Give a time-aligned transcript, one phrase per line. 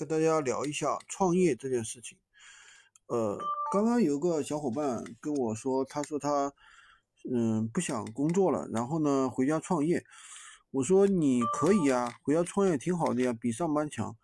[0.00, 2.16] 跟大家聊一下创业这件事情。
[3.08, 3.38] 呃，
[3.70, 6.54] 刚刚有个小伙伴跟我说，他说他
[7.30, 10.02] 嗯不想工作了，然后呢回家创业。
[10.70, 14.16] 我说你可以呀，回家创业挺好的呀，比上班强。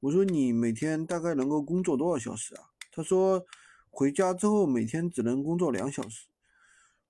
[0.00, 2.64] 我说你每天大概能够工作多少小时啊？
[2.90, 3.46] 他说
[3.90, 6.26] 回家之后每天只能工作两小时。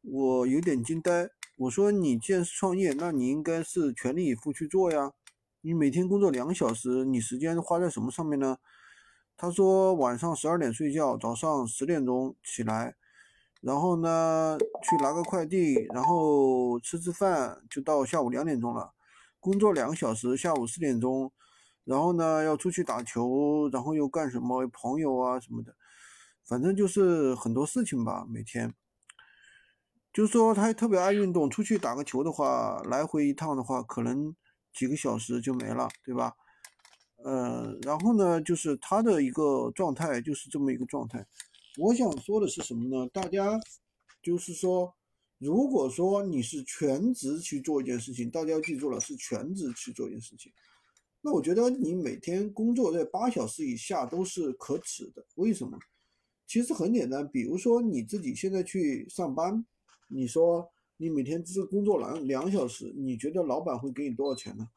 [0.00, 1.28] 我有点惊呆。
[1.58, 5.12] 我说你既然是创业，那你应该是全力以赴去做呀。
[5.60, 8.58] 你每天工作两小时，你时间花在什么上面呢？
[9.36, 12.94] 他说晚上十二点睡觉，早上十点钟起来，
[13.60, 18.92] 然后呢去拿个快递，然后吃吃饭，就到下午两点钟了。
[19.40, 21.32] 工作两个小时，下午四点钟，
[21.84, 25.74] 然后呢要出去打球，然后又干什么朋友啊什么的，
[26.44, 28.24] 反正就是很多事情吧。
[28.28, 28.72] 每天，
[30.12, 34.36] 就是说他特别爱运动，出去打个球的话，来回一趟的话，可能。
[34.78, 36.32] 几个小时就没了，对吧？
[37.24, 41.26] 呃，然后呢，就是他的一个状态就是这么一个状态。
[41.76, 43.10] 我想说的是什么呢？
[43.12, 43.60] 大家
[44.22, 44.94] 就是说，
[45.38, 50.52] 如果说你是全职去做一件事情，大家要记住了，是全职去做一件事情。
[51.20, 55.26] 那我觉得你每天工作在八小时以下都是可耻的。
[55.34, 55.76] 为什么？
[56.46, 59.66] 其实很简单，比如说你自己现在去上班，
[60.06, 60.70] 你说。
[61.00, 64.68] 你每天只工作两两小时，你觉得老板会给你多少钱呢？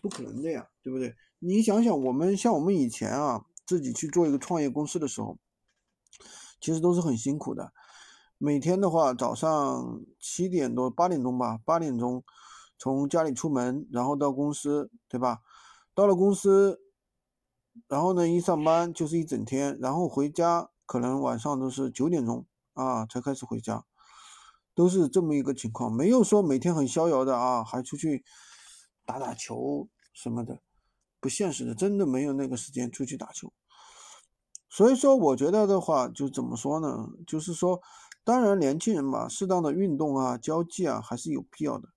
[0.00, 1.16] 不可能的呀，对不对？
[1.40, 5.36] 你想想，我们像我们以前啊，自己去做一个创业公司的时候，
[6.60, 7.72] 其实都是很辛苦的。
[8.38, 12.22] 每天的话，早上七点多八点钟吧，八点钟
[12.78, 15.40] 从家里出门，然后到公司，对吧？
[15.94, 16.80] 到了公司，
[17.88, 23.84] 然后呢，一上班就是一整天，然后回家可能晚上都是九点钟啊才开始回家。
[24.74, 28.24] 都是这么一个情况，没有说每天很逍遥的啊，还出去
[29.04, 30.60] 打打球什么的，
[31.20, 33.52] 不现实的，真的没有那个时间出去打球。
[34.68, 37.08] 所以说，我觉得的话，就怎么说呢？
[37.26, 37.80] 就是说，
[38.24, 41.88] 当然年轻人嘛，适当的运动啊、交际啊，还是有必要的。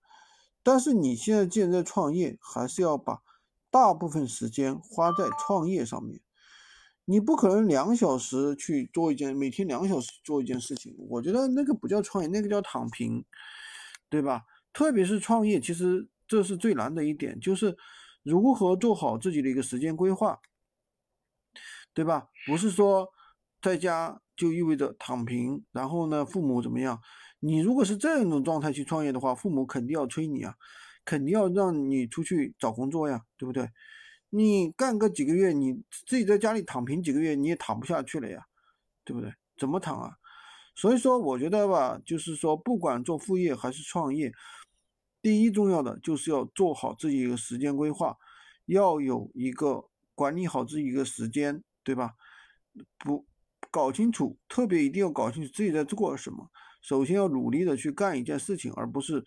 [0.61, 3.23] 但是你现在既然在创业，还是要把
[3.71, 6.21] 大部分时间花在创业上面。
[7.09, 13.23] 你不可能两小时去做一件，每天两小时做一件事情，我觉得那个不叫创业，那个叫躺平，
[14.09, 14.43] 对吧？
[14.73, 17.77] 特别是创业，其实这是最难的一点，就是
[18.23, 20.37] 如何做好自己的一个时间规划，
[21.93, 22.27] 对吧？
[22.45, 23.09] 不是说
[23.61, 27.01] 在家就意味着躺平，然后呢，父母怎么样？
[27.39, 30.55] 你如果是这样一种状态去创业的话，父母肯定要催你啊，
[31.05, 33.69] 肯定要让你出去找工作呀，对不对？
[34.29, 38.45] 你干个几个月，你自己在家里躺平几个月，你也躺不下去了呀，
[39.05, 39.33] 对不对？
[39.57, 40.11] 怎么躺啊？
[40.75, 44.31] 所以说，我觉得吧，就是说，不管做副业还是创业，
[45.21, 48.15] 第一重要的就是要做好自己一个时间规划，
[48.65, 52.13] 要有一个管理好自己一个时间，对吧？
[52.99, 53.25] 不
[53.71, 56.51] 搞清楚，特别一定要搞清楚自己在做什么。
[56.81, 59.23] 首先要努力的去干一件事情，而不是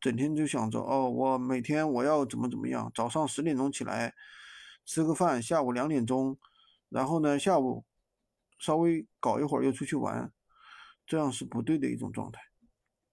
[0.00, 4.14] 整天就想着哦，我每天我要怎么怎么样，早上十点钟起来。
[4.84, 6.38] 吃个饭，下午两点钟，
[6.88, 7.84] 然后呢，下午
[8.58, 10.32] 稍微搞一会儿又出去玩，
[11.06, 12.40] 这样是不对的一种状态。